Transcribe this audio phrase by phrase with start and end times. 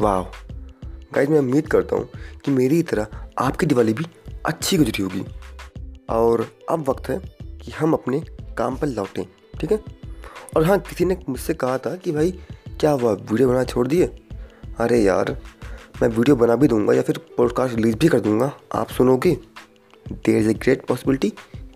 [0.00, 0.22] वाह
[1.14, 2.08] गाइज़ मैं उम्मीद करता हूँ
[2.44, 3.06] कि मेरी तरह
[3.38, 4.04] आपकी दिवाली भी
[4.46, 5.24] अच्छी गुजरी होगी।
[6.10, 7.18] और अब वक्त है
[7.62, 8.20] कि हम अपने
[8.58, 9.24] काम पर लौटें,
[9.60, 9.80] ठीक है?
[10.56, 12.30] और हाँ किसी ने मुझसे कहा था कि भाई,
[12.80, 14.06] क्या हुआ वीडियो बनाना छोड़ दिए?
[14.78, 15.36] अरे यार,
[16.02, 19.36] मैं वीडियो बना भी दूँगा या फिर पॉडकास्ट रिलीज़ भी कर दूँगा, आप सुनोगे?
[20.12, 21.32] There is a great possibility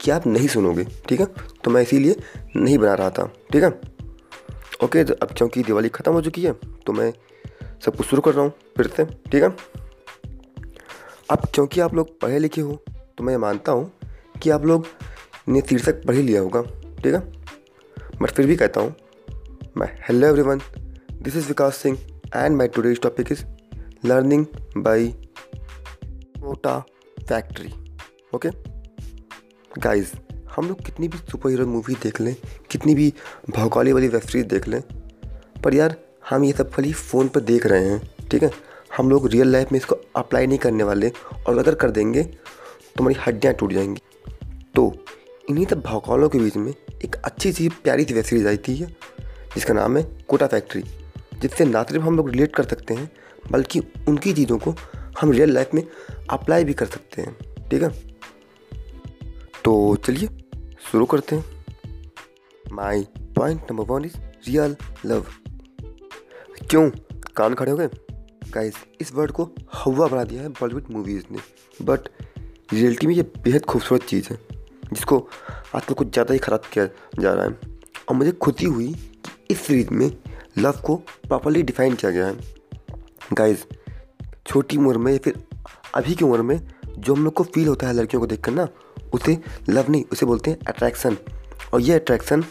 [0.00, 1.26] कि आप नहीं सुनोगे, ठीक है?
[1.64, 2.16] तो मैं इसीलिए
[2.56, 3.96] नहीं बना रहा था, ठीक है?
[4.84, 6.52] ओके तो अब क्योंकि दिवाली ख़त्म हो चुकी है
[6.86, 7.12] तो मैं
[7.84, 9.48] सब कुछ शुरू कर रहा हूँ, फिर से, ठीक है?
[11.30, 13.90] अब क्योंकि आप लोग पढ़े लिखे हो तो मैं मानता हूँ
[14.42, 14.86] कि आप लोग
[15.48, 17.20] ने शीर्षक पढ़ ही लिया होगा, ठीक है?
[18.22, 18.94] बट फिर भी कहता हूँ,
[19.76, 20.60] मैं hello everyone
[21.22, 21.98] this is Vikas Singh
[22.36, 23.44] and my today's topic is
[24.04, 25.14] learning by
[26.38, 26.78] मोटा
[27.18, 27.72] फैक्ट्री
[28.34, 28.48] ओके
[29.70, 30.12] गाइस
[30.56, 32.34] हम लोग कितनी भी सुपर हीरो मूवी देख लें,
[32.70, 33.12] कितनी भी
[33.50, 34.80] भौकाली वाली वेब सीरीज़ देख लें,
[35.64, 35.96] पर यार
[36.30, 38.50] हम ये सब खाली फ़ोन पर देख रहे हैं, ठीक है?
[38.96, 41.08] हम लोग रियल लाइफ में इसको अप्लाई नहीं करने वाले
[41.46, 44.00] और अगर कर देंगे तो हमारी हड्डियाँ टूट जाएँगी।
[44.74, 44.92] तो
[45.50, 46.72] इन्हीं सब भौकालों के बीच में
[47.04, 48.74] एक अच्छी सी प्यारी सी वेब सीरीज़ आई थी
[49.54, 50.82] जिसका नाम है कोटा फैक्ट्री
[51.42, 53.10] जिससे ना सिर्फ़ हम लोग रिलेट कर सकते हैं,
[53.50, 54.74] बल्कि उनकी चीज़ों को
[55.20, 55.82] हम रियल लाइफ में
[56.30, 57.36] अप्लाई भी कर सकते हैं,
[57.70, 57.90] ठीक है?
[59.64, 60.28] तो चलिए
[60.92, 61.64] शुरू करते हैं।
[62.72, 64.16] My point number one is
[64.48, 65.26] real love
[66.70, 66.88] क्यों?
[67.36, 67.88] कान खड़े हो गए?
[68.52, 71.38] गाइस इस वर्ड को हवा बना दिया है बॉलीवुड मूवीज़ ने।
[71.84, 72.08] बट
[72.72, 74.38] रियलिटी में ये बेहद खूबसूरत चीज़ है,
[74.92, 75.18] जिसको
[75.74, 76.86] आजकल कुछ ज़्यादा ही ख़राब किया
[77.20, 77.50] जा रहा है।
[78.08, 80.10] और मुझे खुशी हुई कि इस सीरीज़ में
[80.58, 80.96] लव को
[81.28, 82.36] प्रॉपरली डिफाइन किया गया है।
[83.32, 83.66] गाइस
[84.46, 85.42] छोटी उम्र में या फिर
[85.94, 88.68] अभी की उम्र में जो हम लोग को फील होता है लड़कियों को देखकर ना,
[89.14, 91.16] उसे लव नहीं, उसे बोलते हैं अट्रैक्शन
[91.74, 92.44] और ये अट्रैक्शन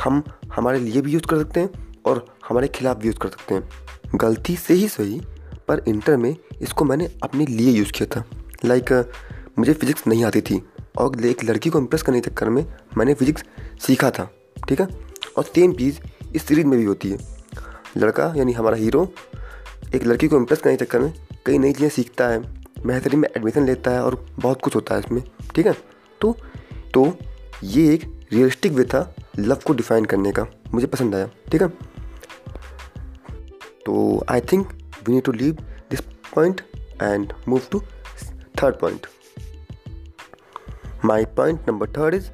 [0.00, 0.22] हम,
[0.54, 4.18] हमारे लिए भी यूज़ कर सकते हैं और हमारे खिलाफ भी यूज़ कर सकते हैं।
[4.18, 5.20] गलती से ही सही,
[5.68, 8.24] पर इंटर में इसको मैंने अपने लिए यूज़ किया था।
[8.64, 8.92] लाइक
[9.58, 10.62] मुझे फिज़िक्स नहीं आती थी,
[10.98, 12.64] और एक लड़की को इम्प्रेस करने के चक्कर में
[12.98, 13.44] मैंने फिज़िक्स
[13.80, 14.30] सीखा था,
[14.68, 14.88] ठीक है?
[15.36, 15.98] और सेम चीज़
[16.34, 17.18] इस सीरीज़ में भी होती है।
[17.96, 19.08] लड़का, यानी हमारा हीरो
[19.94, 21.12] एक लड़की को इम्प्रेस करने के चक्कर में
[21.46, 22.42] कई नई चीज़ें सीखता है
[22.86, 25.22] महतरी में एडमिशन लेता है और बहुत कुछ होता है इसमें,
[25.54, 25.76] ठीक है?
[26.20, 26.36] तो
[26.94, 27.12] तो
[27.64, 31.68] ये एक रियलिस्टिक वे था लव को डिफाइन करने का, मुझे पसंद आया, ठीक है?
[33.88, 34.72] तो I think
[35.08, 35.54] need to leave
[35.90, 36.00] this
[36.34, 36.60] point
[37.02, 37.80] and move to
[38.62, 39.06] third point
[41.04, 42.28] my point number third is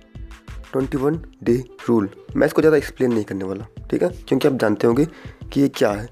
[0.73, 1.55] twenty one day
[1.89, 4.09] rule मैं इसको ज़्यादा एक्सप्लेन नहीं करने वाला, ठीक है?
[4.09, 5.07] क्योंकि आप जानते होंगे
[5.53, 6.09] कि ये क्या है।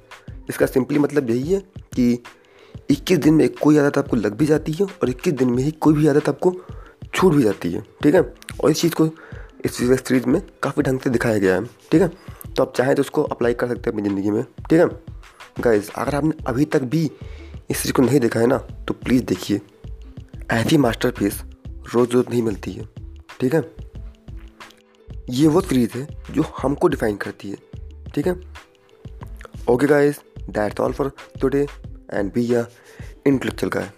[0.49, 1.61] इसका सिंपली मतलब यही है
[1.95, 2.23] कि
[2.91, 5.71] 21 दिन में कोई आदत आपको लग भी जाती है और 21 दिन में ही
[5.71, 6.55] कोई भी आदत आपको
[7.15, 8.35] छूट भी जाती है, ठीक है?
[8.65, 9.07] और इस चीज़ को,
[9.65, 12.09] इस सीरीज़ में काफ़ी ढंग से दिखाया गया है, ठीक है?
[12.57, 15.13] तो आप चाहें तो उसको अप्लाई कर सकते हैं अपनी ज़िंदगी में, ठीक है?
[15.63, 17.05] गाइज़ अगर आपने अभी तक भी
[17.71, 18.59] इस सीरीज़ को नहीं देखा है ना
[18.89, 19.61] तो प्लीज़ देखिए।
[20.51, 21.43] ऐसी मास्टर पीस
[21.95, 22.89] रोज़ रोज़ नहीं मिलती है,
[23.41, 23.63] ठीक है?
[25.31, 27.57] ये वो सीरीज़ है जो हमको डिफाइन करती है,
[28.15, 28.35] ठीक है?
[29.71, 30.17] Okay guys
[30.51, 31.67] that's all for today
[32.15, 32.67] and be a
[33.27, 33.91] intellectual guy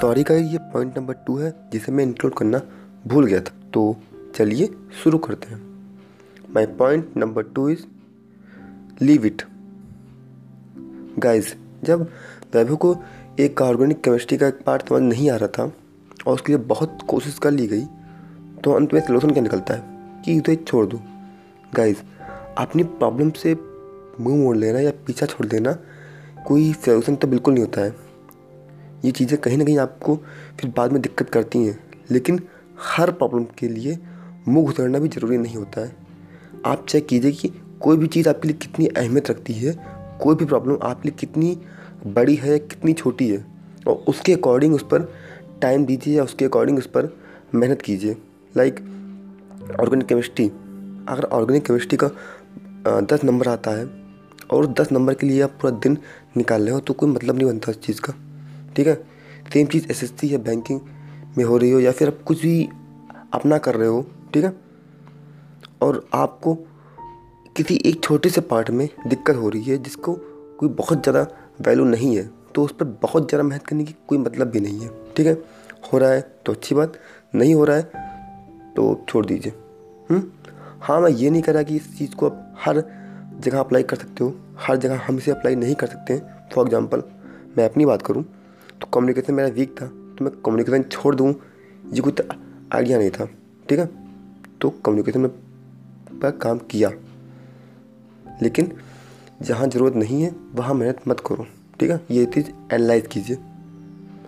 [0.00, 2.60] sorry का ये पॉइंट नंबर टू है, जिसे मैं इंक्लूड करना
[3.06, 3.96] भूल गया था। तो
[4.34, 4.68] चलिए
[5.04, 5.60] शुरू करते हैं।
[6.50, 7.84] My point number two is
[9.02, 9.42] leave it
[11.18, 11.54] guys
[11.84, 12.10] जब
[12.54, 12.96] वैभव को
[13.40, 15.62] एक ऑर्गेनिक केमिस्ट्री का एक पार्ट समझ नहीं आ रहा था
[16.26, 17.84] और उसके लिए बहुत कोशिश कर ली गई
[18.64, 19.82] तो अंत में सलूशन क्या निकलता है?
[20.24, 21.00] कि इसे छोड़ दो।
[21.74, 21.98] गाइज़
[22.58, 23.56] अपनी प्रॉब्लम से
[24.20, 25.76] मुँह मोड़ लेना या पीछा छोड़ देना
[26.46, 28.07] कोई सोल्यूशन तो बिल्कुल नहीं होता है।
[29.04, 30.16] ये चीज़ें कहीं ना कहीं आपको
[30.60, 31.78] फिर बाद में दिक्कत करती हैं।
[32.10, 32.40] लेकिन
[32.86, 33.98] हर प्रॉब्लम के लिए
[34.48, 35.96] मुँह घुसरना भी ज़रूरी नहीं होता है।
[36.66, 37.48] आप चेक कीजिए कि
[37.80, 39.74] कोई भी चीज़ आपके लिए कितनी अहमियत रखती है,
[40.20, 41.56] कोई भी प्रॉब्लम आपके लिए कितनी
[42.06, 43.44] बड़ी है या कितनी छोटी है,
[43.86, 45.12] और उसके अकॉर्डिंग उस पर
[45.62, 47.12] टाइम दीजिए या उसके अकॉर्डिंग उस पर
[47.54, 48.16] मेहनत कीजिए।
[48.56, 48.80] लाइक
[49.80, 50.46] ऑर्गेनिक केमिस्ट्री
[51.08, 52.10] अगर ऑर्गेनिक केमिस्ट्री का
[53.02, 53.88] दस नंबर आता है,
[54.52, 55.98] और दस नंबर के लिए आप पूरा दिन
[56.36, 58.14] निकाल रहे हो तो कोई मतलब नहीं बनता उस चीज़ का।
[58.78, 58.94] ठीक है?
[59.52, 60.80] सेम चीज़ एस या बैंकिंग
[61.38, 62.68] में हो रही हो या फिर आप कुछ भी
[63.34, 64.04] अपना कर रहे हो,
[64.34, 64.52] ठीक है?
[65.82, 66.54] और आपको
[67.56, 70.14] किसी एक छोटे से पार्ट में दिक्कत हो रही है जिसको
[70.58, 71.26] कोई बहुत ज़्यादा
[71.60, 74.80] वैल्यू नहीं है तो उस पर बहुत ज़्यादा मेहनत करने की कोई मतलब भी नहीं
[74.80, 75.32] है, ठीक है?
[75.92, 76.92] हो रहा है तो अच्छी बात,
[77.34, 79.52] नहीं हो रहा है तो छोड़ दीजिए।
[80.10, 80.22] हम्म?
[80.80, 82.82] हाँ मैं ये नहीं कह रहा कि इस चीज़ को आप हर
[83.40, 86.66] जगह अप्लाई कर सकते हो, हर जगह हम इसे अप्लाई नहीं कर सकते हैं। फॉर
[86.66, 87.02] एग्ज़ाम्पल
[87.58, 88.24] मैं अपनी बात करूँ
[88.80, 91.34] तो कम्युनिकेशन मेरा वीक था तो मैं कम्युनिकेशन छोड़ दूँ,
[91.92, 92.12] ये कोई
[92.74, 93.24] आइडिया नहीं था,
[93.68, 93.86] ठीक है?
[94.60, 95.30] तो कम्युनिकेशन में
[96.20, 96.90] पर काम किया।
[98.42, 98.72] लेकिन
[99.42, 101.46] जहाँ ज़रूरत नहीं है, वहाँ मेहनत मत करो,
[101.80, 102.00] ठीक है?
[102.10, 103.36] ये चीज़ एनालाइज कीजिए।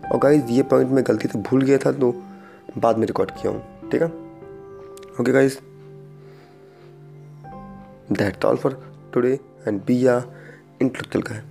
[0.05, 2.13] और गाइज़ ये पॉइंट मैं गलती से भूल गया था तो
[2.79, 4.09] बाद में रिकॉर्ड किया हूँ, ठीक है?
[5.21, 5.59] Okay guys
[8.13, 8.83] that all for
[9.15, 9.39] today
[9.69, 10.17] and be a
[10.83, 11.45] intellectual का है